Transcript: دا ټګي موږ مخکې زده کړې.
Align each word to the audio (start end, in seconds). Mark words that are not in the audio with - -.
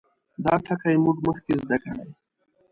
دا 0.43 0.53
ټګي 0.65 0.95
موږ 1.03 1.17
مخکې 1.27 1.53
زده 1.61 1.77
کړې. 1.83 2.01